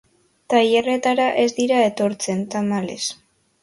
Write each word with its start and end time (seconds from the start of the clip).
Tailerretara 0.53 1.29
ez 1.43 1.47
dira 1.61 1.79
etortzen, 1.93 2.45
tamalez. 2.57 3.03